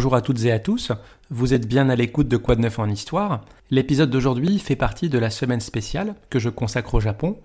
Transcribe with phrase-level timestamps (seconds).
[0.00, 0.92] Bonjour à toutes et à tous,
[1.28, 3.44] vous êtes bien à l'écoute de Quoi de neuf en histoire?
[3.70, 7.36] L'épisode d'aujourd'hui fait partie de la semaine spéciale que je consacre au Japon.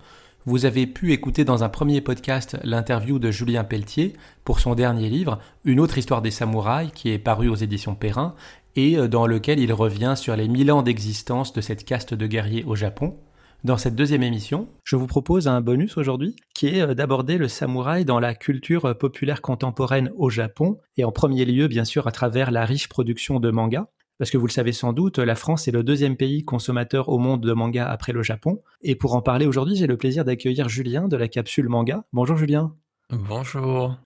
[0.46, 5.10] Vous avez pu écouter dans un premier podcast l'interview de Julien Pelletier pour son dernier
[5.10, 8.34] livre, Une autre histoire des samouraïs, qui est paru aux éditions Perrin,
[8.74, 12.26] et euh, dans lequel il revient sur les mille ans d'existence de cette caste de
[12.26, 13.18] guerriers au Japon.
[13.66, 17.48] Dans cette deuxième émission, je vous propose un bonus aujourd'hui qui est euh, d'aborder le
[17.48, 22.06] samouraï dans la culture euh, populaire contemporaine au Japon et en premier lieu bien sûr
[22.06, 23.88] à travers la riche production de manga.
[24.18, 27.18] Parce que vous le savez sans doute, la France est le deuxième pays consommateur au
[27.18, 28.62] monde de manga après le Japon.
[28.82, 32.04] Et pour en parler aujourd'hui, j'ai le plaisir d'accueillir Julien de la capsule manga.
[32.12, 32.72] Bonjour Julien.
[33.10, 33.96] Bonjour.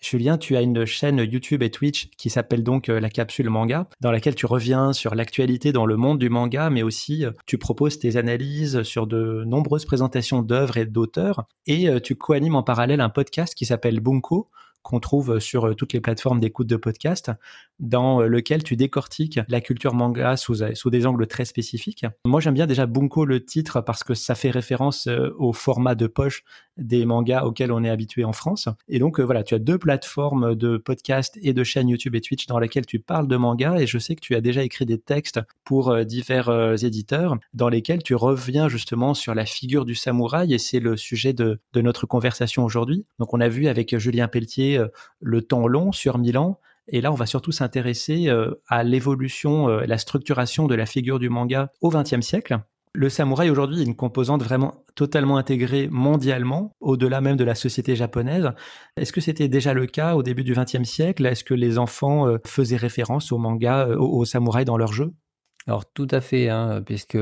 [0.00, 3.86] Julien, tu as une chaîne YouTube et Twitch qui s'appelle donc euh, la capsule manga,
[4.00, 7.58] dans laquelle tu reviens sur l'actualité dans le monde du manga, mais aussi euh, tu
[7.58, 12.62] proposes tes analyses sur de nombreuses présentations d'œuvres et d'auteurs, et euh, tu co-animes en
[12.62, 14.48] parallèle un podcast qui s'appelle Bunko,
[14.82, 17.30] qu'on trouve sur euh, toutes les plateformes d'écoute de podcast,
[17.78, 22.06] dans euh, lequel tu décortiques la culture manga sous, euh, sous des angles très spécifiques.
[22.24, 25.08] Moi, j'aime bien déjà Bunko le titre parce que ça fait référence
[25.38, 26.44] au format de poche
[26.76, 28.68] des mangas auxquels on est habitué en France.
[28.88, 32.46] Et donc, voilà, tu as deux plateformes de podcast et de chaînes YouTube et Twitch
[32.46, 34.98] dans lesquelles tu parles de manga et je sais que tu as déjà écrit des
[34.98, 40.58] textes pour divers éditeurs dans lesquels tu reviens justement sur la figure du samouraï et
[40.58, 43.04] c'est le sujet de notre conversation aujourd'hui.
[43.18, 44.88] Donc, on a vu avec Julien Pelletier euh,
[45.20, 46.58] le temps long sur Milan.
[46.88, 51.18] Et là, on va surtout s'intéresser euh, à l'évolution, euh, la structuration de la figure
[51.18, 52.58] du manga au XXe siècle.
[52.92, 57.94] Le samouraï aujourd'hui est une composante vraiment totalement intégrée mondialement, au-delà même de la société
[57.94, 58.50] japonaise.
[58.96, 61.24] Est-ce que c'était déjà le cas au début du XXe siècle?
[61.24, 65.12] Est-ce que les enfants faisaient référence au manga, au samouraï dans leurs jeux
[65.66, 67.18] alors tout à fait, hein, puisque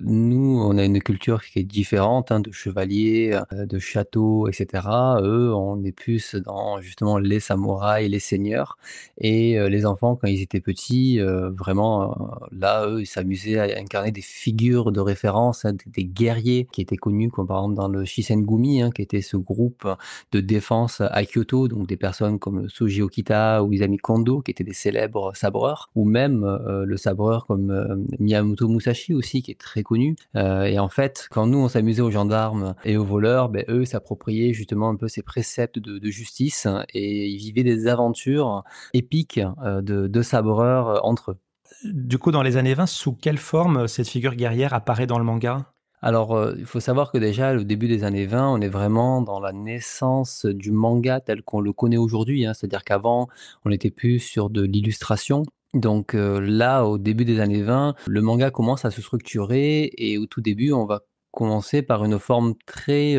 [0.00, 4.88] nous, on a une culture qui est différente hein, de chevaliers, euh, de châteaux, etc.
[5.20, 8.78] Eux, on est plus dans justement les samouraïs, les seigneurs,
[9.18, 12.16] et euh, les enfants quand ils étaient petits, euh, vraiment
[12.52, 16.96] là, eux, ils s'amusaient à incarner des figures de référence, hein, des guerriers qui étaient
[16.96, 19.86] connus, comme par exemple dans le Shisengumi, qui était ce groupe
[20.32, 24.64] de défense à Kyoto, donc des personnes comme Suji Okita ou Izami Kondo, qui étaient
[24.64, 26.44] des célèbres sabreurs, ou même
[26.86, 30.16] le sabreur comme euh, Miyamoto Musashi aussi, qui est très connu.
[30.36, 33.84] Euh, et en fait, quand nous, on s'amusait aux gendarmes et aux voleurs, ben, eux
[33.84, 39.82] s'appropriaient justement un peu ces préceptes de, justice et ils vivaient des aventures épiques euh,
[39.82, 41.38] de, de sabreurs entre eux.
[41.84, 45.24] Du coup, dans les années 20, sous quelle forme cette figure guerrière apparaît dans le
[45.24, 45.72] manga?
[46.02, 49.40] Alors, il faut savoir que déjà, au début des années 20, on est vraiment dans
[49.40, 52.44] la naissance du manga tel qu'on le connaît aujourd'hui.
[52.44, 52.52] Hein.
[52.52, 53.28] C'est-à-dire qu'avant,
[53.64, 55.44] on était plus sur de l'illustration.
[55.74, 60.26] Donc là, au début des années 20, le manga commence à se structurer et au
[60.26, 61.00] tout début, on va
[61.32, 63.16] commencer par une forme très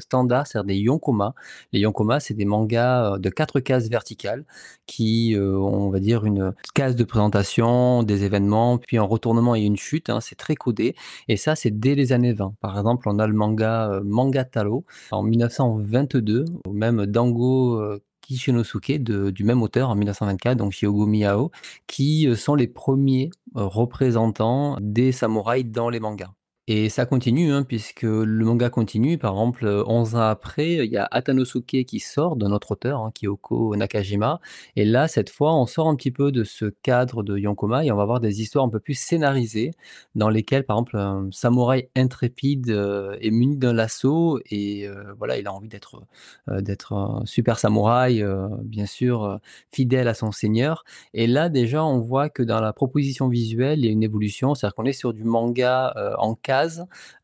[0.00, 1.34] standard, c'est-à-dire des yonkoma.
[1.72, 4.44] Les yonkoma, c'est des mangas de quatre cases verticales
[4.86, 9.60] qui ont, on va dire, une case de présentation des événements, puis un retournement et
[9.60, 10.10] une chute.
[10.10, 10.96] Hein, c'est très codé.
[11.28, 12.54] Et ça, c'est dès les années 20.
[12.60, 17.80] Par exemple, on a le manga Manga Talo en 1922, ou même Dango
[18.22, 21.50] Kishinosuke du même auteur en 1924, donc Shiogo Miyao,
[21.86, 26.32] qui euh, sont les premiers euh, représentants des samouraïs dans les mangas.
[26.68, 29.18] Et ça continue, hein, puisque le manga continue.
[29.18, 33.10] Par exemple, 11 ans après, il y a Atanosuke qui sort d'un autre auteur, hein,
[33.12, 34.40] Kyoko Nakajima.
[34.76, 37.90] Et là, cette fois, on sort un petit peu de ce cadre de Yonkoma et
[37.90, 39.72] on va voir des histoires un peu plus scénarisées,
[40.14, 45.38] dans lesquelles, par exemple, un samouraï intrépide euh, est muni d'un lasso et euh, voilà,
[45.38, 46.00] il a envie d'être
[46.48, 48.24] euh, d'être un super samouraï,
[48.62, 49.40] bien sûr,
[49.72, 50.84] fidèle à son seigneur.
[51.12, 54.54] Et là, déjà, on voit que dans la proposition visuelle, il y a une évolution,
[54.54, 56.36] c'est-à-dire qu'on est sur du manga en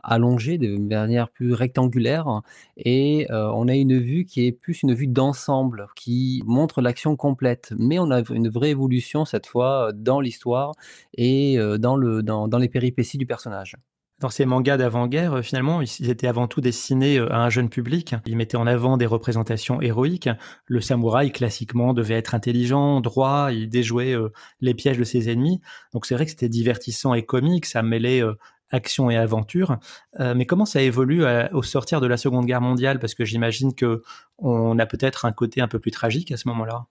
[0.03, 2.43] allongée de manière plus rectangulaire
[2.77, 7.17] et euh, on a une vue qui est plus une vue d'ensemble qui montre l'action
[7.17, 7.73] complète.
[7.79, 10.73] Mais on a une vraie évolution cette fois dans l'histoire
[11.15, 13.77] et euh, dans, le, dans, dans les péripéties du personnage.
[14.21, 18.17] Dans ces mangas d'avant-guerre, euh, finalement, ils étaient avant tout destinés à un jeune public.
[18.27, 20.29] Ils mettaient en avant des représentations héroïques.
[20.67, 24.17] Le samouraï, classiquement, devait être intelligent, droit, il déjouait
[24.61, 25.61] les pièges de ses ennemis.
[25.93, 28.23] Donc c'est vrai que c'était divertissant et comique, ça mêlait
[28.71, 29.79] action et aventure.
[30.21, 32.99] Euh, mais comment ça évolue euh, au sortir de la Seconde Guerre mondiale?
[32.99, 34.03] Parce que j'imagine que
[34.39, 36.87] on a peut-être un côté un peu plus tragique à ce moment-là.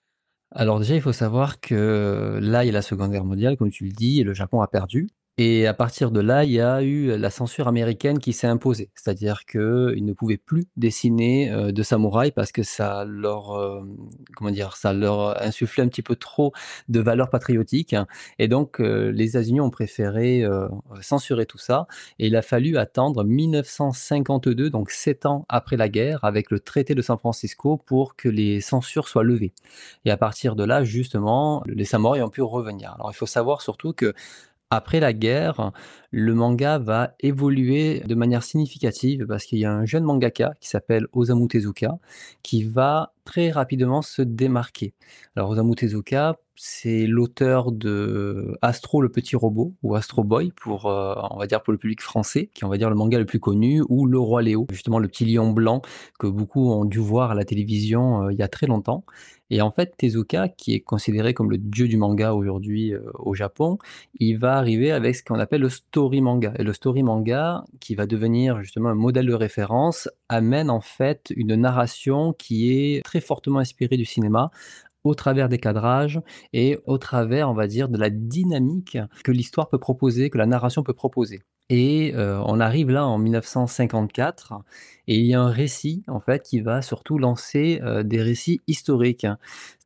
[0.52, 3.70] Alors déjà, il faut savoir que là, il y a la Seconde Guerre mondiale, comme
[3.70, 5.10] tu le dis, et le Japon a perdu.
[5.40, 8.90] Et à partir de là, il y a eu la censure américaine qui s'est imposée.
[8.96, 13.84] C'est-à-dire qu'ils ne pouvaient plus dessiner euh, de samouraïs parce que ça leur, euh,
[14.36, 16.54] comment dire, ça leur insufflait un petit peu trop
[16.90, 17.96] de valeurs patriotiques.
[18.40, 20.44] Et donc, euh, les États-Unis ont préféré
[21.02, 21.86] censurer tout ça.
[22.18, 26.96] Et il a fallu attendre 1952, donc sept ans après la guerre, avec le traité
[26.96, 29.54] de San Francisco, pour que les censures soient levées.
[30.04, 32.94] Et à partir de là, justement, les samouraïs ont pu revenir.
[32.96, 34.16] Alors, il faut savoir surtout que
[34.70, 35.72] après la guerre,
[36.12, 40.68] le manga va évoluer de manière significative parce qu'il y a un jeune mangaka qui
[40.70, 41.98] s'appelle Osamu Tezuka
[42.44, 44.94] qui va très rapidement se démarquer.
[45.36, 51.14] Alors Osamu Tezuka, c'est l'auteur de Astro le petit robot ou Astro Boy pour euh,
[51.30, 53.26] on va dire pour le public français qui est on va dire le manga le
[53.26, 55.82] plus connu ou Le roi Léo, justement le petit lion blanc
[56.20, 59.04] que beaucoup ont dû voir à la télévision euh, il y a très longtemps.
[59.50, 63.34] Et en fait, Tezuka, qui est considéré comme le dieu du manga aujourd'hui euh, au
[63.34, 63.78] Japon,
[64.20, 66.54] il va arriver avec ce qu'on appelle le story manga.
[66.60, 71.32] Et le story manga, qui va devenir justement un modèle de référence, amène en fait
[71.36, 74.52] une narration qui est très fortement inspirée du cinéma,
[75.04, 76.22] au travers des cadrages
[76.54, 80.46] et au travers, on va dire, de la dynamique que l'histoire peut proposer, que la
[80.46, 81.42] narration peut proposer.
[81.70, 84.54] Et euh, on arrive là en 1954
[85.08, 88.62] et il y a un récit en fait qui va surtout lancer euh, des récits
[88.68, 89.28] historiques.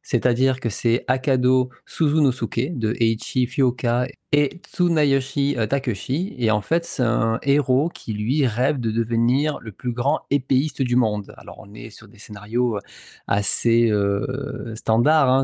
[0.04, 6.36] C'est-à-dire que c'est Akado Suzunosuke de Eiichi Fioka et Tsunayoshi euh, Takeshi.
[6.38, 10.82] Et en fait, c'est un héros qui, lui, rêve de devenir le plus grand épéiste
[10.82, 11.34] du monde.
[11.38, 12.82] Alors, on est sur des scénarios euh,
[13.28, 15.30] assez euh, standards.
[15.30, 15.44] Hein.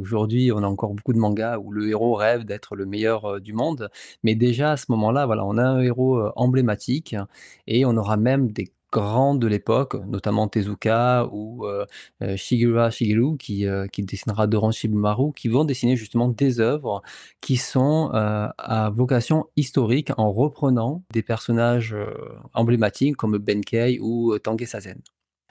[0.00, 3.52] Aujourd'hui, on a encore beaucoup de mangas où le héros rêve d'être le meilleur du
[3.52, 3.90] monde.
[4.22, 7.16] Mais déjà, à ce moment-là, voilà, on a un héros emblématique
[7.66, 11.84] et on aura même des grands de l'époque, notamment Tezuka ou euh,
[12.22, 17.02] euh, Shigeru Shigeru qui, euh, qui dessinera Doran Shibumaru, qui vont dessiner justement des œuvres
[17.40, 21.96] qui sont à vocation historique en reprenant des personnages
[22.54, 25.00] emblématiques comme Benkei ou Tange Sazen.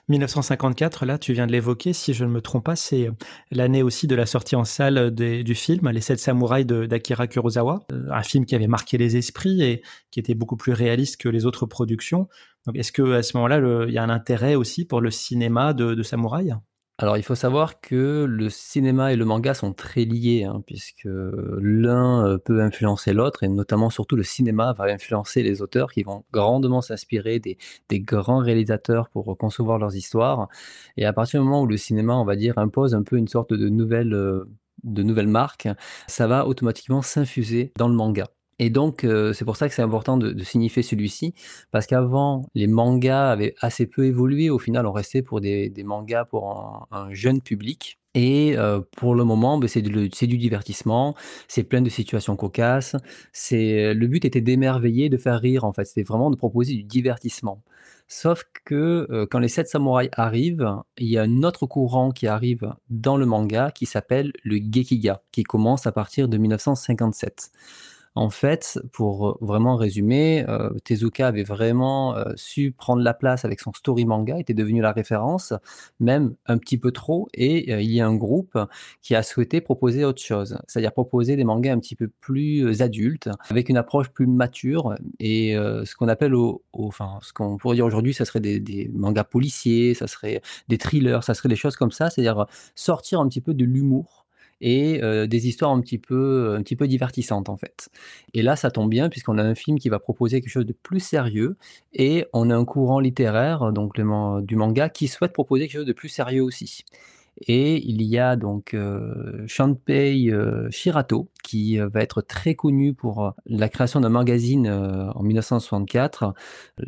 [0.08, 3.10] 1954, là, tu viens de l'évoquer, si je ne me trompe pas, c'est
[3.50, 8.22] l'année aussi de la sortie en salle du film Les Sept Samouraïs d'Akira Kurosawa, un
[8.22, 11.66] film qui avait marqué les esprits et qui était beaucoup plus réaliste que les autres
[11.66, 12.28] productions.
[12.74, 15.94] Est-ce que à ce moment-là, il y a un intérêt aussi pour le cinéma de,
[15.94, 16.54] de samouraï?
[17.00, 21.06] Alors, il faut savoir que le cinéma et le manga sont très liés, hein, puisque
[21.06, 26.02] l'un euh, peut influencer l'autre, et notamment surtout le cinéma va influencer les auteurs qui
[26.02, 27.56] vont grandement s'inspirer des,
[28.00, 30.48] grands réalisateurs pour concevoir leurs histoires.
[30.96, 33.28] Et à partir du moment où le cinéma, on va dire, impose un peu une
[33.28, 34.50] sorte de nouvelle, euh,
[34.82, 35.68] de nouvelle marque,
[36.08, 38.24] ça va automatiquement s'infuser dans le manga.
[38.58, 41.34] Et donc, euh, c'est pour ça que c'est important de, signifier celui-ci,
[41.70, 44.50] parce qu'avant, les mangas avaient assez peu évolué.
[44.50, 47.98] Au final, on restait pour des, mangas pour un, jeune public.
[48.14, 51.14] Et euh, pour le moment, ben, c'est du, divertissement,
[51.46, 52.96] c'est plein de situations cocasses.
[53.52, 55.64] Le but était d'émerveiller, de faire rire.
[55.64, 57.62] En fait, c'était vraiment de proposer du divertissement.
[58.08, 60.66] Sauf que euh, quand les sept samouraïs arrivent,
[60.96, 65.22] il y a un autre courant qui arrive dans le manga qui s'appelle le Gekiga,
[65.30, 67.52] qui commence à partir de 1957.
[68.14, 73.60] En fait, pour vraiment résumer, euh, Tezuka avait vraiment euh, su prendre la place avec
[73.60, 75.52] son story manga, était devenu la référence,
[76.00, 78.58] même un petit peu trop, et euh, il y a un groupe
[79.02, 83.28] qui a souhaité proposer autre chose, c'est-à-dire proposer des mangas un petit peu plus adultes,
[83.50, 86.34] avec une approche plus mature, et ce qu'on appelle,
[86.72, 90.78] enfin, ce qu'on pourrait dire aujourd'hui, ça serait des, des, mangas policiers, ça serait des
[90.78, 94.17] thrillers, ça serait des choses comme ça, c'est-à-dire sortir un petit peu de l'humour
[94.60, 97.88] et des histoires un petit peu un petit peu divertissantes en fait.
[98.34, 100.72] Et là, ça tombe bien puisqu'on a un film qui va proposer quelque chose de
[100.72, 101.56] plus sérieux
[101.92, 105.92] et on a un courant littéraire, donc du manga, qui souhaite proposer quelque chose de
[105.92, 106.84] plus sérieux aussi.
[107.46, 110.32] Et il y a donc euh, Shanpei
[110.70, 116.34] Shirato, qui euh, va être très connu pour la création d'un magazine en 1964.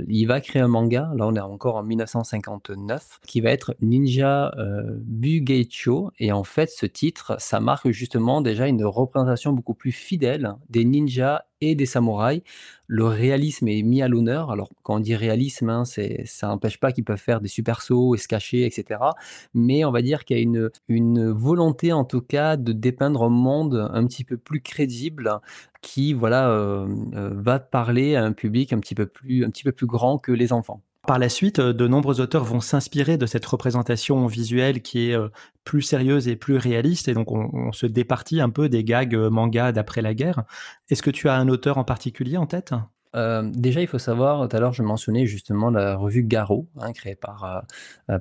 [0.09, 4.53] Il va créer un manga, là on est encore en 1959, qui va être Ninja
[5.03, 6.11] Bugeicho.
[6.19, 10.85] Et en fait, ce titre, ça marque justement déjà une représentation beaucoup plus fidèle des
[10.85, 12.43] ninjas et des samouraïs.
[12.87, 14.51] Le réalisme est mis à l'honneur.
[14.51, 18.15] Alors, quand on dit réalisme, hein, ça n'empêche pas qu'ils peuvent faire des super sauts
[18.15, 19.01] et se cacher, etc.
[19.55, 23.23] Mais on va dire qu'il y a une, une volonté, en tout cas, de dépeindre
[23.23, 25.41] un monde un petit peu plus crédible
[25.83, 29.65] qui, voilà, euh, euh, va parler à un public un petit peu plus, un petit
[29.65, 30.83] peu plus grand que les enfants.
[31.07, 35.17] Par la suite, euh, de nombreux auteurs vont s'inspirer de cette représentation visuelle qui est
[35.65, 39.73] plus sérieuse et plus réaliste, et donc on, se départit un peu des gags manga
[39.73, 40.45] d'après la guerre.
[40.91, 42.75] Est-ce que tu as un auteur en particulier en tête?
[43.13, 47.17] Déjà, il faut savoir, tout à l'heure, je mentionnais justement la revue Garo, hein, créée
[47.17, 47.65] par,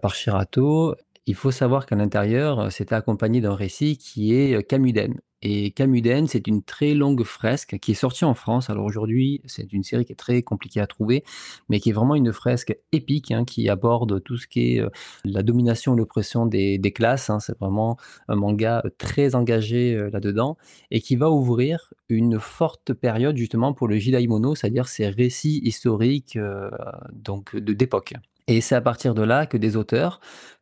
[0.01, 0.95] par Shirato.
[1.27, 5.13] Il faut savoir qu'à l'intérieur, c'était accompagné d'un récit qui est Kamuden.
[5.41, 8.69] Et Kamuden, c'est une très longue fresque qui est sortie en France.
[8.69, 11.23] Alors aujourd'hui, c'est une série qui est très compliquée à trouver,
[11.69, 14.89] mais qui est vraiment une fresque épique hein, qui aborde tout ce qui est euh,
[15.23, 17.29] la domination et l'oppression des, classes.
[17.29, 17.39] Hein.
[17.39, 20.57] C'est vraiment un manga très engagé euh, là-dedans
[20.91, 26.35] et qui va ouvrir une forte période justement pour le Jidaimono, c'est-à-dire ces récits historiques
[26.35, 26.69] euh,
[27.13, 28.13] donc d'époque.
[28.47, 30.19] Et c'est à partir de là que des auteurs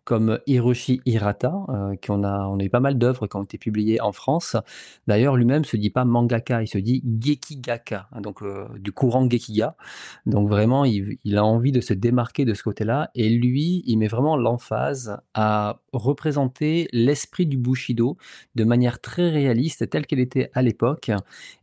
[0.08, 3.44] comme Hiroshi Hirata, euh, qui on a, on a eu pas mal d'œuvres qui ont
[3.44, 4.56] été publiées en France.
[5.06, 9.30] D'ailleurs, lui-même se dit pas mangaka, il se dit gekigaka, hein, donc euh, du courant
[9.30, 9.76] gekiga.
[10.26, 13.12] Donc vraiment, il, a envie de se démarquer de ce côté-là.
[13.16, 18.16] Et lui, il met vraiment l'emphase à représenter l'esprit du Bushido
[18.56, 21.12] de manière très réaliste, telle qu'elle était à l'époque.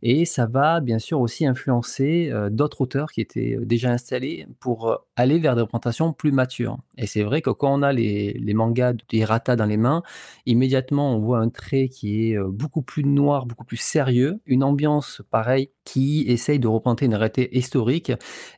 [0.03, 4.99] Et ça va bien sûr aussi influencer euh, d'autres auteurs qui étaient déjà installés pour
[5.15, 6.77] aller vers des représentations plus matures.
[6.99, 10.03] Et c'est vrai que quand on a les, les mangas d'Hirata dans les mains,
[10.45, 14.63] immédiatement on voit un trait qui est euh, beaucoup plus noir, beaucoup plus sérieux, une
[14.63, 18.11] ambiance pareille qui essaye de représenter une réalité historique,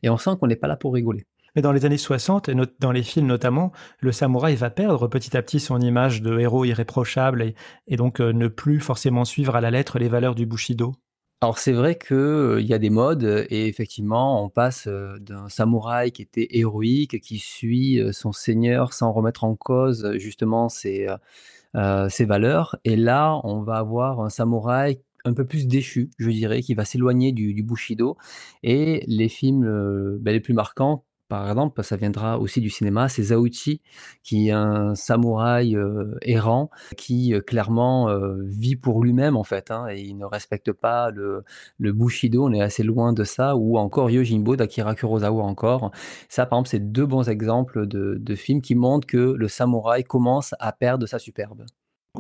[0.04, 1.26] et on sent qu'on n'est pas là pour rigoler.
[1.58, 5.36] Mais dans les années 60, et dans les films notamment, le samouraï va perdre petit
[5.36, 7.54] à petit son image de héros irréprochable
[7.88, 10.94] et, donc euh, ne plus forcément suivre à la lettre les valeurs du Bushido.
[11.41, 16.24] Alors c'est vrai qu'il y a des modes et effectivement on passe, d'un samouraï qui
[16.24, 21.08] était héroïque, qui suit, son seigneur sans remettre en cause, justement ses,
[22.10, 22.77] ses valeurs.
[22.86, 26.86] Et là on va avoir un samouraï un peu plus déchu, je dirais, qui va
[26.86, 28.17] s'éloigner du bushido.
[28.63, 33.24] Et les films, bah, les plus marquants par exemple, ça viendra aussi du cinéma, c'est
[33.24, 33.82] Zauchi,
[34.24, 39.72] qui est un samouraï euh, errant, qui euh, clairement euh, vit pour lui-même en fait,
[39.72, 41.44] hein, et il ne respecte pas le,
[41.80, 45.92] Bushido, on est assez loin de ça, ou encore Yojimbo d'Akira Kurosawa encore.
[46.30, 50.54] Ça, par exemple, c'est deux bons exemples de films qui montrent que le samouraï commence
[50.60, 51.66] à perdre sa superbe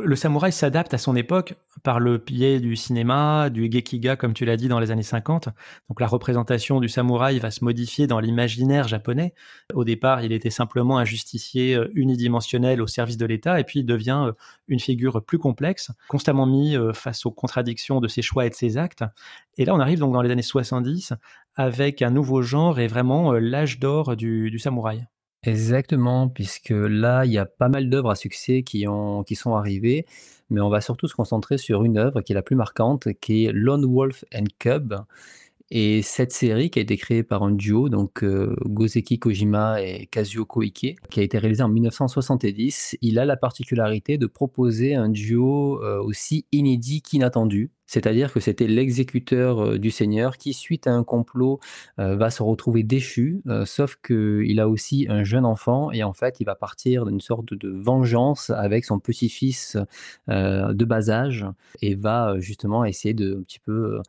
[0.03, 4.45] le samouraï s'adapte à son époque par le biais du cinéma, du gekiga, comme tu
[4.45, 5.49] l'as dit dans les années 50.
[5.89, 9.33] Donc la représentation du samouraï va se modifier dans l'imaginaire japonais.
[9.73, 13.79] Au départ, il était simplement un justicier euh, unidimensionnel au service de l'État, et puis
[13.79, 14.31] il devient euh,
[14.67, 18.55] une figure plus complexe, constamment mis euh, face aux contradictions de ses choix et de
[18.55, 19.03] ses actes.
[19.57, 21.13] Et là, on arrive donc dans les années 70
[21.55, 25.07] avec un nouveau genre et vraiment l'âge d'or du samouraï.
[25.47, 29.55] Exactement, puisque là, il y a pas mal d'œuvres à succès qui ont qui sont
[29.55, 30.05] arrivées,
[30.49, 33.45] mais on va surtout se concentrer sur une œuvre qui est la plus marquante, qui
[33.45, 34.93] est Lone Wolf and Cub
[35.69, 40.05] et cette série qui a été créée par un duo, donc euh, Gozeki Kojima et
[40.05, 45.09] Kazuo Koike, qui a été réalisée en 1970, il a la particularité de proposer un
[45.09, 47.71] duo euh, aussi inédit qu'inattendu.
[47.85, 51.59] C'est-à-dire que c'était l'exécuteur euh, du Seigneur qui, suite à un complot,
[51.97, 56.45] va se retrouver déchu, sauf qu'il a aussi un jeune enfant et en fait il
[56.45, 59.77] va partir d'une sorte de vengeance avec son petit-fils
[60.27, 61.45] de bas âge
[61.81, 64.01] et va justement essayer de un petit peu euh,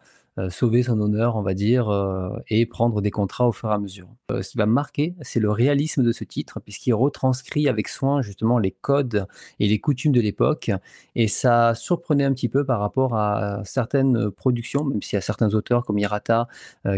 [0.50, 3.78] sauver son honneur, on va dire, euh, et prendre des contrats au fur et à
[3.78, 4.08] mesure.
[4.30, 8.22] Euh, ce qui va marquer, c'est le réalisme de ce titre, puisqu'il retranscrit avec soin
[8.22, 9.26] justement les codes
[9.58, 10.70] et les coutumes de l'époque,
[11.16, 15.22] et ça surprenait un petit peu par rapport à certaines productions, même s'il y a
[15.22, 16.48] certains auteurs comme Hirata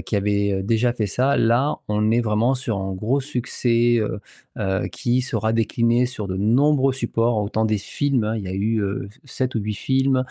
[0.05, 1.37] qui avaient déjà fait ça.
[1.37, 4.01] Là, on est vraiment sur un gros succès
[4.93, 9.09] qui sera décliné sur de nombreux supports, autant des films, hein, il y a eu
[9.25, 10.25] 7 ou 8 films,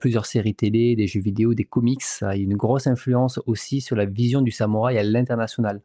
[0.00, 3.96] plusieurs séries télé, des jeux vidéo, des comics, ça a une grosse influence aussi sur
[3.96, 5.80] la vision du samouraï à l'international.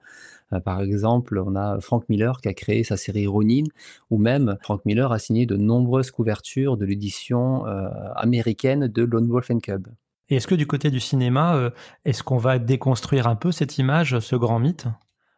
[0.53, 3.63] Euh, par exemple, on a Frank Miller qui a créé sa série Ronin,
[4.09, 9.27] ou même Frank Miller a signé de nombreuses couvertures de l'édition euh, américaine de Lone
[9.27, 9.87] Wolf and Cub.
[10.29, 11.71] Et est-ce que du côté du cinéma, euh,
[12.05, 14.87] est-ce qu'on va déconstruire un peu cette image, ce grand mythe?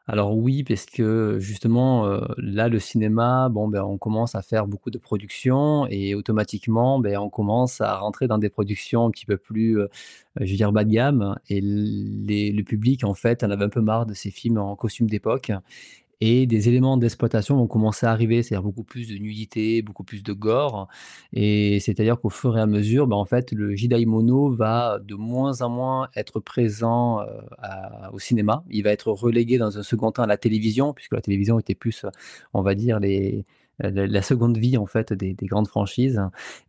[0.08, 4.90] Alors oui, parce que justement, là, le cinéma, bon, ben, on commence à faire beaucoup
[4.90, 9.38] de productions et automatiquement, ben, on commence à rentrer dans des productions un petit peu
[9.38, 9.78] plus,
[10.40, 13.82] je veux dire bas de gamme et le public, en fait, en avait un peu
[13.82, 15.52] marre de ces films en costume d'époque
[16.22, 20.24] et des éléments d'exploitation vont commencer à arriver, c'est-à-dire beaucoup plus de nudité, beaucoup plus
[20.24, 20.88] de gore.
[21.34, 25.62] Et c'est-à-dire qu'au fur et à mesure, ben, en fait, le Jidaimono va de moins
[25.62, 27.26] en moins être présent euh,
[28.14, 28.64] au cinéma.
[28.70, 31.76] Il va être relégué dans un second temps à la télévision, puisque la télévision était
[31.76, 32.06] plus,
[32.54, 33.46] on va dire, les,
[33.82, 36.22] la seconde vie en fait des, grandes franchises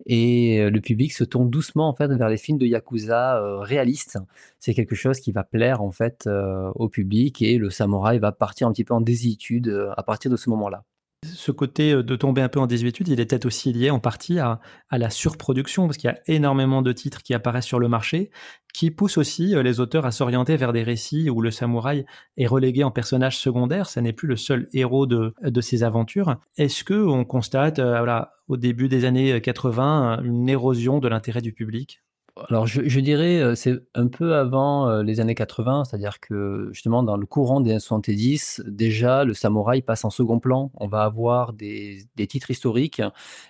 [0.07, 4.19] et euh, le public se tourne doucement en vers les films de yakuza euh, réalistes.
[4.59, 8.33] C'est quelque chose qui va plaire en fait euh, au public et le samouraï va
[8.33, 10.85] partir un petit peu en désuétude à partir de ce moment-là
[11.25, 14.39] ce côté de tomber un peu en désuétude, il est peut-être aussi lié en partie
[14.39, 14.61] à,
[14.91, 18.31] la surproduction, parce qu'il y a énormément de titres qui apparaissent sur le marché,
[18.75, 22.05] qui poussent aussi les auteurs à s'orienter vers des récits où le samouraï
[22.37, 26.37] est relégué en personnage secondaire, ça n'est plus le seul héros de, ses aventures.
[26.57, 31.53] Est-ce que on constate, voilà, au début des années 80, une érosion de l'intérêt du
[31.53, 32.03] public?
[32.49, 37.27] Alors je dirais, c'est un peu avant, les années 80, c'est-à-dire que justement dans le
[37.27, 40.71] courant des années 70, déjà le samouraï passe en second plan.
[40.77, 43.03] On va avoir des des titres historiques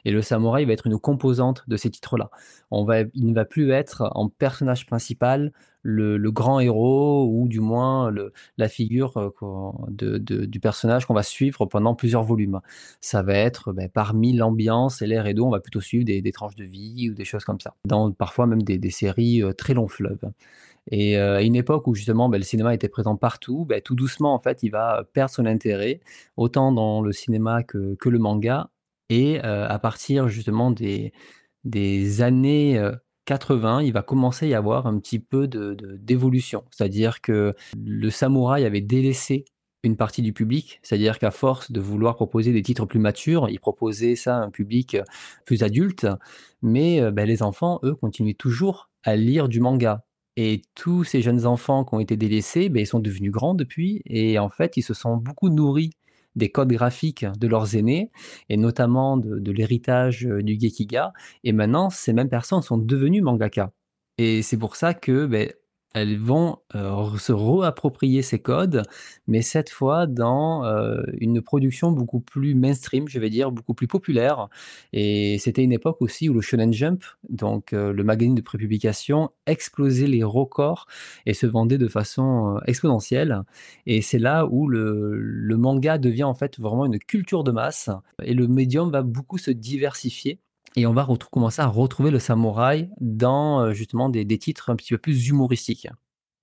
[0.05, 2.31] et le samouraï va être une composante de ces titres-là.
[2.73, 7.61] On va il ne va plus être en personnage principal, le grand héros ou du
[7.61, 12.61] moins le la figure, qu'on de du personnage qu'on va suivre pendant plusieurs volumes.
[13.01, 16.33] Ça va être, beh, parmi l'ambiance et l'air et d'eau, on va plutôt suivre des
[16.33, 17.75] tranches de vie ou des choses comme ça.
[17.87, 20.31] Dans parfois même des des séries, heu, très longs fleuves
[20.91, 23.95] et heu, à une époque où justement, bah, le cinéma était présent partout, bah, tout
[23.95, 26.01] doucement en fait, il va perdre son intérêt,
[26.37, 28.71] autant dans le cinéma que que le manga
[29.11, 31.13] et à partir justement des
[31.65, 32.81] des années,
[33.25, 36.65] 80, il va commencer à y avoir un petit peu de d'évolution.
[36.71, 39.45] C'est-à-dire que le samouraï avait délaissé
[39.85, 43.59] une partie du public, c'est-à-dire qu'à force de vouloir proposer des titres plus matures, il
[43.59, 45.03] proposait ça à un public, heu,
[45.45, 46.07] plus adulte,
[46.63, 50.05] mais heu, bah, les enfants, eux, continuaient toujours à lire du manga.
[50.37, 54.03] Et tous ces jeunes enfants qui ont été délaissés, beh, ils sont devenus grands depuis.
[54.07, 55.91] Et en fait, ils se sont beaucoup nourris
[56.37, 58.11] des codes graphiques de leurs aînés
[58.49, 61.13] et notamment de l'héritage, heu, du Gekiga.
[61.45, 63.73] Et maintenant ces mêmes personnes sont devenues mangaka.
[64.19, 65.55] Et c'est pour ça que, beh,
[65.95, 68.83] elles vont, re se réapproprier ces codes,
[69.27, 73.87] mais cette fois dans, heu, une production beaucoup plus mainstream, je vais dire, beaucoup plus
[73.89, 74.49] populaire.
[74.93, 79.31] Et c'était une époque aussi où le Shonen Jump, donc heu, le magazine de prépublication,
[79.47, 80.87] explosait les records
[81.27, 83.43] et se vendait de façon, exponentielle.
[83.87, 87.91] Et c'est là où le le manga devient en fait vraiment une culture de masse
[88.23, 90.41] et le médium va beaucoup se diversifier
[90.77, 94.95] et on va commencer à retrouver le samouraï dans, heu, justement des titres un petit
[94.95, 95.89] peu plus humoristiques.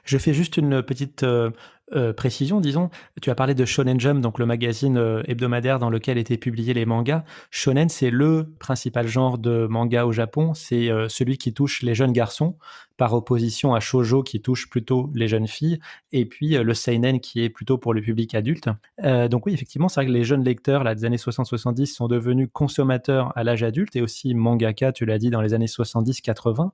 [0.05, 1.53] Je fais juste une petite, heu
[1.95, 2.89] heu, précision, disons.
[3.21, 6.85] Tu as parlé de Shonen Jump, donc le magazine, hebdomadaire dans lequel étaient publiés les
[6.85, 7.23] mangas.
[7.51, 10.53] Shonen, c'est le principal genre de manga au Japon.
[10.53, 12.57] C'est, celui qui touche les jeunes garçons,
[12.99, 15.79] par opposition à Shoujo qui touche plutôt les jeunes filles
[16.11, 18.69] et puis, heu, le seinen qui est plutôt pour le public adulte.
[19.03, 22.07] Heu, donc oui, effectivement, c'est vrai que les jeunes lecteurs là des années 60-70 sont
[22.09, 26.73] devenus consommateurs à l'âge adulte et aussi mangaka, tu l'as dit, dans les années 70-80.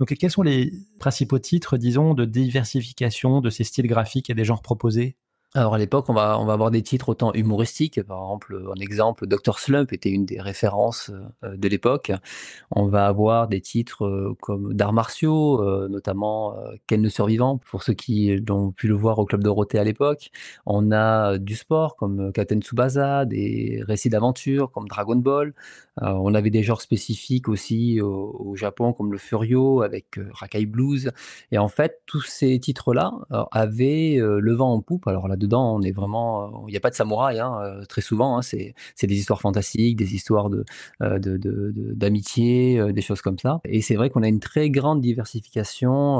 [0.00, 4.44] Donc quels sont les principaux titres, disons, de diversification de ces styles graphiques et des
[4.44, 5.16] genres proposés?
[5.54, 8.80] Alors à l'époque, on va on va avoir des titres autant humoristiques, par exemple, un
[8.80, 11.10] exemple, Docteur Slump était une des références,
[11.44, 12.12] heu, de l'époque.
[12.72, 16.56] On va avoir des titres, heu, comme d'arts martiaux, heu, notamment,
[16.88, 20.30] Ken le survivant, pour ceux qui l'ont pu le voir au Club Dorothée à l'époque.
[20.66, 25.54] On a du sport comme Captain Tsubasa, des récits d'aventure comme Dragon Ball.
[26.02, 30.66] Heu, on avait des genres spécifiques aussi au Japon comme le Furio avec, heu, Rakai
[30.66, 31.10] Blues
[31.52, 35.06] et en fait, tous ces titres-là, heu, avaient, le vent en poupe.
[35.08, 38.42] Alors là-dedans, on est vraiment, il y a pas de samouraï, hein, très souvent, hein,
[38.42, 40.64] c'est des histoires fantastiques, des histoires de,
[41.94, 46.18] d'amitié, des choses comme ça et c'est vrai qu'on a une très grande diversification,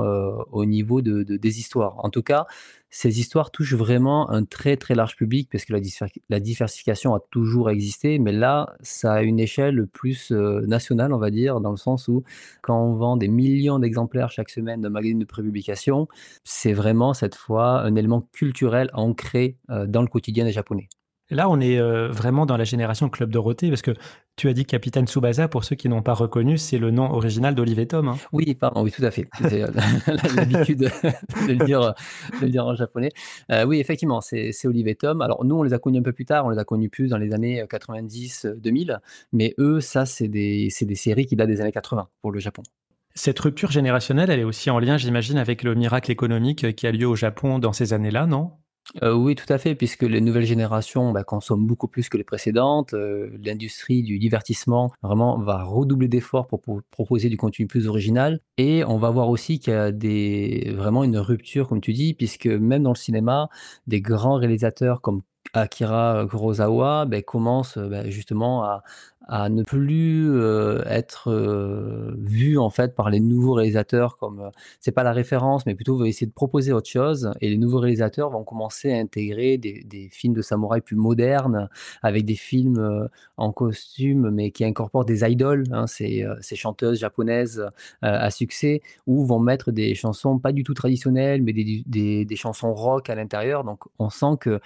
[0.53, 2.05] au niveau de des histoires.
[2.05, 2.47] En tout cas,
[2.91, 5.81] ces histoires touchent vraiment un très, très large public parce que la
[6.29, 11.19] la diversification a toujours existé, mais là, ça a une échelle plus, heu, nationale, on
[11.19, 12.23] va dire, dans le sens où
[12.63, 16.09] quand on vend des millions d'exemplaires chaque semaine d'un magazine de prépublication,
[16.45, 20.89] c'est vraiment cette fois un élément culturel ancré, heu, dans le quotidien des Japonais.
[21.31, 23.91] Là, on est, heu, vraiment dans la génération Club Dorothée parce que
[24.37, 27.55] tu as dit Capitaine Tsubasa, pour ceux qui n'ont pas reconnu, c'est le nom original
[27.55, 28.19] d'Olive et Tom, hein?
[28.33, 29.29] Oui, pardon, oui, tout à fait.
[29.49, 29.65] J'ai
[30.37, 33.11] l'habitude de le dire, de le dire en japonais.
[33.51, 35.21] Heu, oui, effectivement, c'est et Tom.
[35.21, 37.09] Alors nous, on les a connus un peu plus tard, on les a connus plus
[37.09, 39.01] dans les années 90-2000,
[39.33, 42.39] mais eux, ça, c'est des c'est des séries qui datent des années 80 pour le
[42.39, 42.63] Japon.
[43.15, 46.93] Cette rupture générationnelle, elle est aussi en lien, j'imagine, avec le miracle économique qui a
[46.93, 48.53] lieu au Japon dans ces années-là, non?
[49.03, 52.25] Heu, oui, tout à fait, puisque les nouvelles générations, bah, consomment beaucoup plus que les
[52.25, 52.95] précédentes.
[52.95, 58.85] Heu, l'industrie du divertissement, vraiment, va redoubler d'efforts pour proposer du contenu plus original et
[58.85, 62.83] on va voir aussi qu'il y a vraiment une rupture, comme tu dis, puisque même
[62.85, 63.49] dans le cinéma,
[63.87, 65.23] des grands réalisateurs comme
[65.53, 68.83] Akira Kurosawa, beh, commencent, bah, justement à
[69.29, 74.51] à ne plus, heu, être, heu, vus en fait par les nouveaux réalisateurs comme, heu,
[74.81, 78.31] c'est pas la référence, mais plutôt essayer de proposer autre chose et les nouveaux réalisateurs
[78.31, 81.69] vont commencer à intégrer des des films de samouraï plus modernes,
[82.03, 87.65] avec des films, heu, en costume, mais qui incorporent des idoles, hein, ces, chanteuses japonaises,
[88.03, 92.37] à succès, ou vont mettre des chansons pas du tout traditionnelles, mais des des des
[92.37, 93.65] chansons rock à l'intérieur.
[93.65, 94.61] Donc on sent que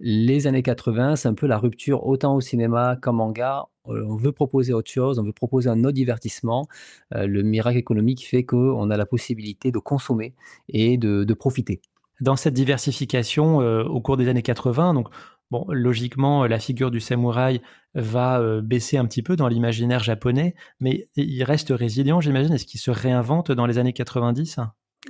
[0.00, 3.66] les années 80, c'est un peu la rupture autant au cinéma qu'en manga.
[3.88, 6.66] Heu, on veut proposer autre chose, on veut proposer un autre divertissement.
[7.14, 10.34] Heu, le miracle économique fait qu'on a la possibilité de consommer
[10.68, 11.80] et de de profiter.
[12.20, 15.08] Dans cette diversification, heu, au cours des années 80, donc
[15.50, 17.60] Bon, logiquement, la figure du samouraï
[17.94, 22.52] va euh, baisser un petit peu dans l'imaginaire japonais, mais il reste résilient, j'imagine.
[22.52, 24.58] Est-ce qu'il se réinvente dans les années 90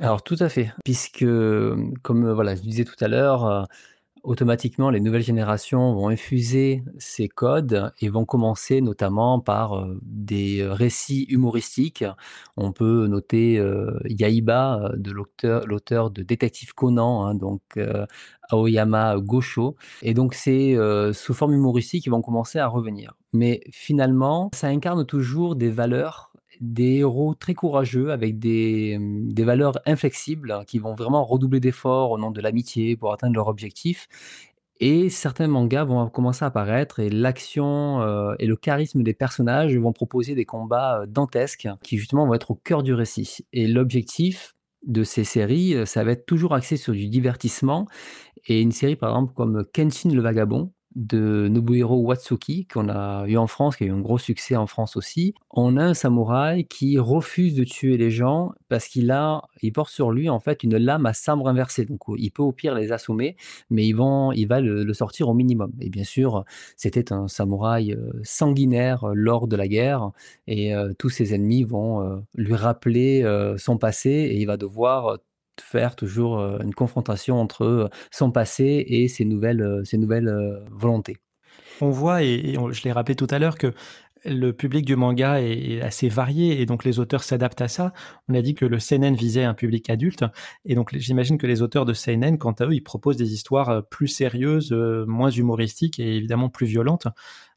[0.01, 1.25] Alors tout à fait, puisque
[2.03, 3.67] comme voilà, je disais tout à l'heure,
[4.25, 10.67] automatiquement, les nouvelles générations vont infuser ces codes et vont commencer notamment par euh, des
[10.67, 12.05] récits humoristiques.
[12.57, 17.61] On peut noter euh, Yaiba, euh, de l'auteur de Détective Conan, hein, donc
[18.51, 19.77] Aoyama Gosho.
[20.03, 20.77] Et donc, c'est
[21.13, 23.15] sous forme humoristique qui vont commencer à revenir.
[23.33, 29.79] Mais finalement, ça incarne toujours des valeurs des héros très courageux avec des, des valeurs
[29.87, 34.09] inflexibles hein, qui vont vraiment redoubler d'efforts au nom de l'amitié pour atteindre leur objectif.
[34.81, 39.93] Et certains mangas vont commencer à apparaître et l'action et le charisme des personnages vont
[39.93, 43.39] proposer des combats dantesques qui justement vont être au cœur du récit.
[43.53, 47.87] Et l'objectif de ces séries, ça va être toujours axé sur du divertissement.
[48.47, 53.37] Et une série par exemple comme Kenshin le Vagabond, de Nobuhiro Watsuki, qu'on a eu
[53.37, 55.35] en France, qui a eu un gros succès en France aussi.
[55.51, 59.91] On a un samouraï qui refuse de tuer les gens parce qu'il a, il porte
[59.91, 61.85] sur lui en fait une lame à sabre inversée.
[61.85, 63.37] Donc il peut au pire les assommer,
[63.71, 63.95] mais il
[64.47, 65.73] va le, sortir au minimum.
[65.81, 66.45] Et bien sûr,
[66.77, 70.11] c'était un samouraï euh, sanguinaire euh, lors de la guerre,
[70.47, 73.25] et euh, tous ses ennemis vont lui rappeler
[73.57, 75.19] son passé, et il va devoir
[75.61, 81.17] faire toujours une confrontation entre son passé et ses nouvelles, ses nouvelles volontés.
[81.81, 83.73] On voit, et, je l'ai rappelé tout à l'heure, que
[84.25, 87.93] le public du manga est assez varié et donc les auteurs s'adaptent à ça.
[88.29, 90.25] On a dit que le seinen visait un public adulte
[90.65, 93.87] et donc j'imagine que les auteurs de seinen, quant à eux, ils proposent des histoires
[93.89, 94.73] plus sérieuses,
[95.07, 97.07] moins humoristiques et évidemment plus violentes.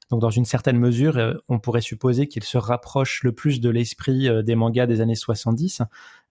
[0.10, 4.30] Donc dans une certaine mesure, on pourrait supposer qu'ils se rapprochent le plus de l'esprit
[4.44, 5.82] des mangas des années 70.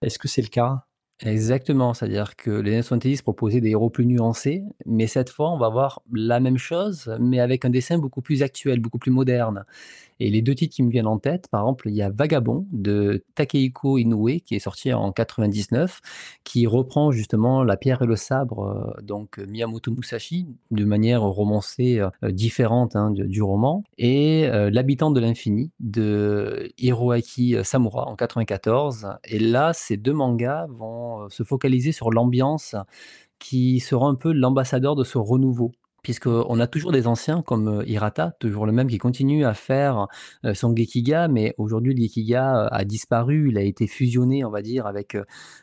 [0.01, 0.86] Est-ce que c'est le cas?
[1.25, 5.57] Exactement, c'est-à-dire que les années 70 proposaient des héros plus nuancés, mais cette fois, on
[5.57, 9.65] va voir la même chose, mais avec un dessin beaucoup plus actuel, beaucoup plus moderne.
[10.19, 12.65] Et les deux titres qui me viennent en tête, par exemple, il y a Vagabond
[12.71, 16.01] de Takehiko Inoue qui est sorti en 99,
[16.43, 21.99] qui reprend justement la pierre et le sabre, euh, donc Miyamoto Musashi, de manière romancée
[21.99, 29.15] euh, différente hein, du, roman, et euh, L'habitant de l'infini de Hiroaki Samura en 94.
[29.23, 32.75] Et là, ces deux mangas vont se focaliser sur l'ambiance
[33.39, 35.71] qui sera un peu l'ambassadeur de ce renouveau
[36.07, 40.07] puisqu'on a toujours des anciens comme Hirata, toujours le même, qui continue à faire
[40.53, 44.87] son Gekiga, mais aujourd'hui le Gekiga a disparu, il a été fusionné, on va dire,
[44.87, 45.17] avec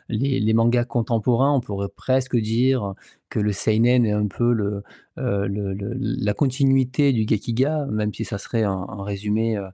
[0.07, 1.51] les, mangas contemporains.
[1.51, 2.93] On pourrait presque dire
[3.29, 4.81] que le seinen est un peu
[5.17, 9.67] euh, le, la continuité du gekiga, même si ça serait un, résumé euh,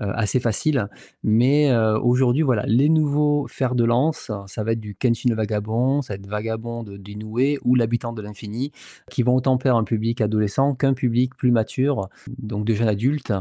[0.00, 0.88] euh, assez facile.
[1.22, 6.14] Mais aujourd'hui, voilà, les nouveaux fers de lance, ça va être du Kenshin Vagabond, ça
[6.14, 8.72] va être Vagabond d'Inoue ou L'habitant de l'infini,
[9.10, 13.32] qui vont autant plaire un public adolescent qu'un public plus mature, donc de jeunes adultes.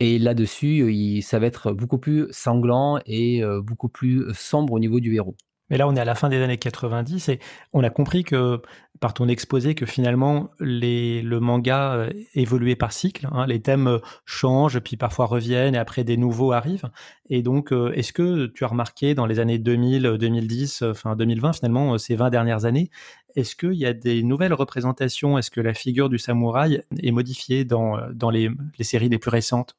[0.00, 5.14] Et là-dessus, ça va être beaucoup plus sanglant et beaucoup plus sombre au niveau du
[5.14, 5.36] héros.
[5.70, 7.38] Mais là, on est à la fin des années 90 et
[7.72, 8.60] on a compris que,
[9.00, 13.26] par ton exposé, que finalement, le manga euh, évoluait par cycle.
[13.32, 13.46] Hein.
[13.46, 16.90] les thèmes euh, changent, puis parfois reviennent, et après des nouveaux arrivent.
[17.30, 21.54] Et donc, euh, est-ce que tu as remarqué dans les années 2000, 2010, enfin 2020,
[21.54, 22.90] finalement, ces 20 dernières années,
[23.34, 25.38] est-ce qu'il y a des nouvelles représentations?
[25.38, 29.30] Est-ce que la figure du samouraï est modifiée dans, dans les, les séries les plus
[29.30, 29.76] récentes?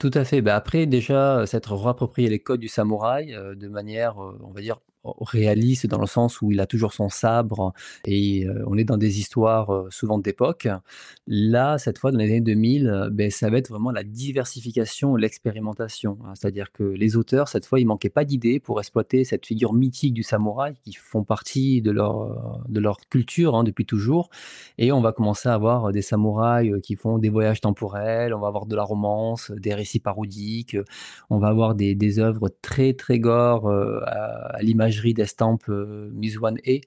[0.00, 0.40] Tout à fait.
[0.40, 5.86] Bah, après, déjà, s'être réapproprié les codes du samouraï de manière, on va dire, réaliste
[5.86, 7.72] dans le sens où il a toujours son sabre
[8.04, 10.68] et euh, on est dans des histoires euh, souvent d'époque.
[11.26, 15.16] Là, cette fois, dans les années 2000, euh, ben, ça va être vraiment la diversification
[15.16, 16.18] l'expérimentation.
[16.24, 16.32] Hein.
[16.34, 20.14] C'est-à-dire que les auteurs, cette fois, ils manquaient pas d'idées pour exploiter cette figure mythique
[20.14, 24.30] du samouraï qui font partie de leur, de leur culture hein, depuis toujours.
[24.78, 28.48] Et on va commencer à avoir des samouraïs qui font des voyages temporels, on va
[28.48, 30.76] avoir de la romance, des récits parodiques,
[31.30, 36.58] on va avoir des, des œuvres très, très gore à, à l'image d'estampes euh, One
[36.66, 36.80] E,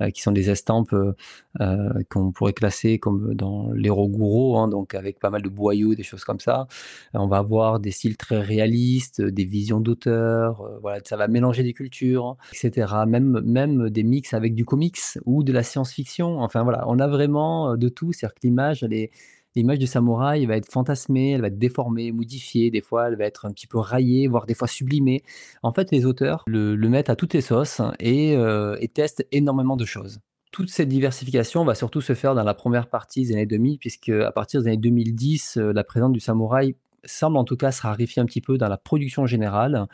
[0.00, 5.18] euh, qui sont des estampes euh, qu'on pourrait classer comme dans l'Eroguro, hein, donc avec
[5.18, 6.66] pas mal de boyaux, des choses comme ça.
[7.14, 11.72] on va avoir des styles très réalistes, des visions d'auteur, voilà, ça va mélanger des
[11.72, 12.92] cultures, etc.
[13.06, 16.40] Même, même des mix avec du comics ou de la science-fiction.
[16.40, 19.10] Enfin voilà, on a vraiment de tout, c'est-à-dire que l'image, elle est
[19.56, 23.24] l'image du samouraï va être fantasmée, elle va être déformée, modifiée, des fois elle va
[23.24, 25.22] être un petit peu raillée, voire des fois sublimée.
[25.62, 29.84] En fait, les auteurs le, mettent à toutes les sauces euh, et, testent énormément de
[29.84, 30.20] choses
[30.52, 34.08] toute cette diversification va surtout se faire dans la première partie des années 2000, puisque
[34.08, 37.82] à partir des années 2010, euh, la présence du samouraï semble en tout cas se
[37.82, 39.86] raréfier un petit peu dans la production générale.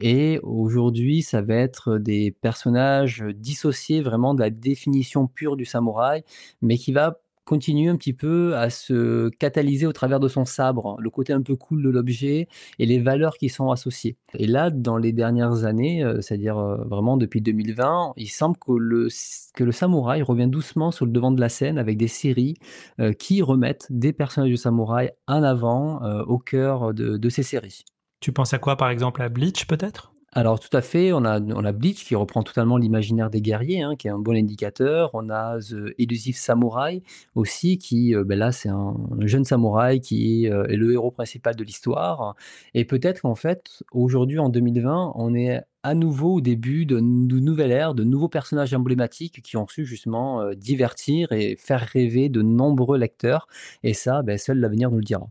[0.00, 6.22] Et aujourd'hui, ça va être des personnages dissociés vraiment de la définition pure du samouraï,
[6.62, 10.96] mais qui va continue un petit peu à se catalyser au travers de son sabre,
[11.00, 14.16] le côté un peu cool de l'objet et les valeurs qui sont associées.
[14.34, 18.72] Et là, dans les dernières années, euh, c'est-à-dire euh, vraiment depuis 2020, il semble que
[18.72, 19.08] le,
[19.54, 22.56] que le samouraï revient doucement sur le devant de la scène avec des séries
[23.00, 27.84] euh, qui remettent des personnages de samouraï en avant au cœur de, de ces séries.
[28.20, 30.15] Tu penses à quoi par exemple à Bleach peut-être?
[30.36, 33.80] Alors tout à fait, on a, on a Bleach qui reprend totalement l'imaginaire des guerriers,
[33.80, 35.10] hein, qui est un bon indicateur.
[35.14, 37.02] On a The Elusive Samurai
[37.34, 41.56] aussi, qui euh, ben là c'est un, jeune samouraï qui euh, est le héros principal
[41.56, 42.36] de l'histoire.
[42.74, 47.70] Et peut-être qu'en fait, aujourd'hui en 2020, on est à nouveau au début de, nouvelles
[47.70, 52.42] ères, de nouveaux personnages emblématiques qui ont su justement euh, divertir et faire rêver de
[52.42, 53.48] nombreux lecteurs.
[53.82, 55.28] Et ça, ben, seul l'avenir nous le dira.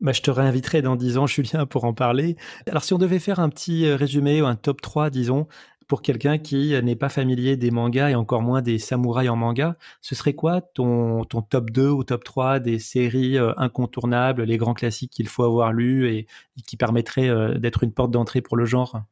[0.00, 2.36] Bah, je te réinviterai dans 10 ans, Julien, pour en parler.
[2.68, 5.46] Alors, si on devait faire un petit euh, résumé ou un top 3, disons,
[5.86, 9.76] pour quelqu'un qui n'est pas familier des mangas et encore moins des samouraïs en manga,
[10.00, 14.56] ce serait quoi ton, ton top 2 ou top 3 des séries euh, incontournables, les
[14.56, 16.26] grands classiques qu'il faut avoir lus et,
[16.66, 19.02] qui permettraient euh, d'être une porte d'entrée pour le genre?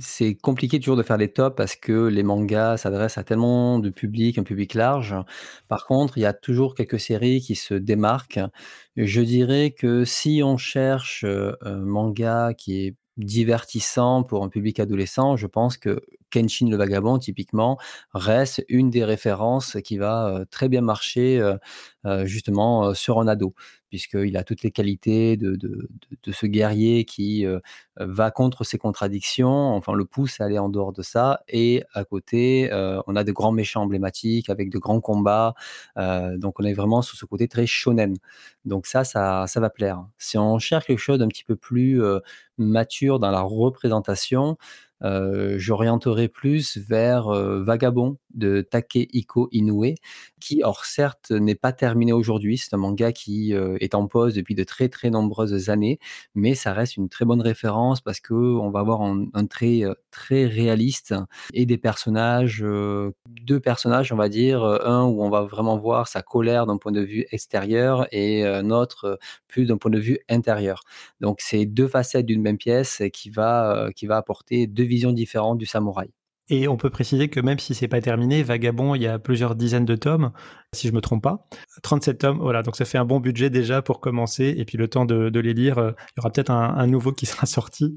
[0.00, 3.90] C'est compliqué toujours de faire des tops parce que les mangas s'adressent à tellement de
[3.90, 5.14] public, un public large.
[5.68, 8.40] Par contre, il y a toujours quelques séries qui se démarquent.
[8.96, 14.80] Je dirais que si on cherche euh, un manga qui est divertissant pour un public
[14.80, 17.78] adolescent, je pense que Kenshin le Vagabond, typiquement,
[18.12, 21.40] reste une des références qui va euh, très bien marcher
[22.04, 23.54] euh, justement sur un ado
[23.88, 27.60] puisqu'il a toutes les qualités de, de, ce guerrier qui euh,
[27.96, 31.40] va contre ses contradictions, enfin le pousse à aller en dehors de ça.
[31.48, 35.54] Et à côté, euh, on a de grands méchants emblématiques avec de grands combats.
[35.96, 38.16] Euh, donc on est vraiment sur ce côté très shonen.
[38.64, 40.04] Donc ça, ça, ça va plaire.
[40.18, 42.00] Si on cherche quelque chose d'un petit peu plus
[42.58, 44.58] mature dans la représentation,
[45.00, 49.94] j'orienterai plus vers Vagabond de Takehiko Inoue,
[50.40, 52.58] qui, or certes, n'est pas terminé aujourd'hui.
[52.58, 55.98] C'est un manga qui euh, est en pause depuis de très très nombreuses années,
[56.34, 60.46] mais ça reste une très bonne référence parce que on va avoir un, trait très
[60.46, 61.14] réaliste
[61.54, 62.64] et des personnages,
[63.26, 66.92] deux personnages, on va dire, un où on va vraiment voir sa colère d'un point
[66.92, 70.82] de vue extérieur et un autre plus d'un point de vue intérieur.
[71.20, 75.58] Donc c'est deux facettes d'une même pièce qui va qui va apporter deux visions différentes
[75.58, 76.10] du samouraï.
[76.50, 79.54] Et on peut préciser que même si c'est pas terminé, Vagabond, il y a plusieurs
[79.54, 80.32] dizaines de tomes,
[80.72, 81.46] si je me trompe pas.
[81.82, 84.54] 37 tomes, voilà, donc ça fait un bon budget déjà pour commencer.
[84.56, 87.26] Et puis le temps de, les lire, euh, il y aura peut-être un, nouveau qui
[87.26, 87.96] sera sorti.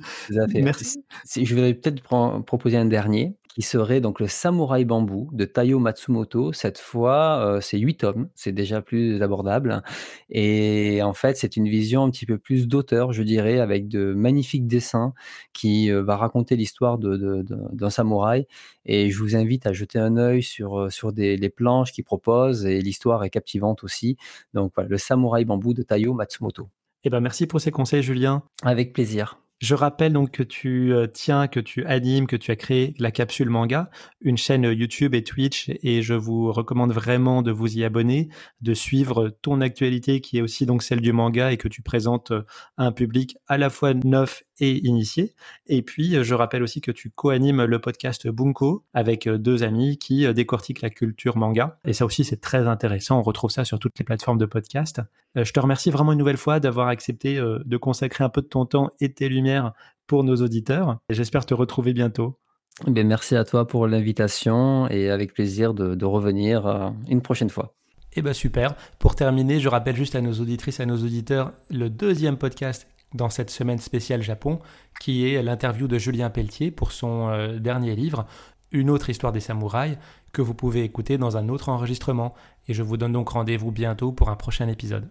[0.53, 1.03] Merci.
[1.35, 2.01] Je vais peut-être
[2.43, 6.53] proposer un dernier qui serait donc le Samouraï Bambou de Taiyo Matsumoto.
[6.53, 9.83] Cette fois, euh, c'est 8 tomes, c'est déjà plus abordable.
[10.29, 14.13] Et en fait, c'est une vision un petit peu plus d'auteur, je dirais, avec de
[14.13, 15.13] magnifiques dessins
[15.53, 18.47] qui euh, va raconter l'histoire d'un samouraï.
[18.85, 22.03] Et je vous invite à jeter un œil sur, euh, sur des, les planches qu'il
[22.03, 24.17] propose et l'histoire est captivante aussi.
[24.53, 26.69] Donc voilà, le Samouraï Bambou de Taiyo Matsumoto.
[27.03, 28.43] Eh ben, merci pour ces conseils, Julien.
[28.63, 29.39] Avec plaisir.
[29.61, 33.11] Je rappelle donc que tu euh, tiens, que tu animes, que tu as créé la
[33.11, 37.83] capsule manga, une chaîne YouTube et Twitch, et je vous recommande vraiment de vous y
[37.83, 38.29] abonner,
[38.61, 42.31] de suivre ton actualité qui est aussi donc celle du manga et que tu présentes
[42.31, 42.41] euh,
[42.77, 45.33] à un public à la fois neuf et initié.
[45.67, 49.63] Et puis, euh, je rappelle aussi que tu co-animes le podcast Bunko avec euh, deux
[49.63, 51.79] amis qui euh, décortiquent la culture manga.
[51.83, 53.19] Et ça aussi, c'est très intéressant.
[53.19, 55.01] On retrouve ça sur toutes les plateformes de podcast.
[55.35, 58.65] Je te remercie vraiment une nouvelle fois d'avoir accepté de consacrer un peu de ton
[58.65, 59.71] temps et tes lumières
[60.05, 60.99] pour nos auditeurs.
[61.09, 62.37] J'espère te retrouver bientôt.
[62.85, 67.73] Eh bien, merci à toi pour l'invitation et avec plaisir de, revenir une prochaine fois.
[68.13, 68.75] Eh bien super.
[68.99, 72.85] Pour terminer, je rappelle juste à nos auditrices et à nos auditeurs le deuxième podcast
[73.13, 74.59] dans cette semaine spéciale Japon,
[74.99, 78.25] qui est l'interview de Julien Pelletier pour son euh, dernier livre,
[78.71, 79.97] Une autre histoire des samouraïs,
[80.31, 82.33] que vous pouvez écouter dans un autre enregistrement.
[82.67, 85.09] Et je vous donne donc rendez-vous bientôt pour un prochain épisode.